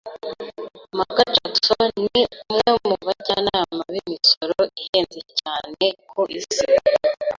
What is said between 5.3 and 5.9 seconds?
cyane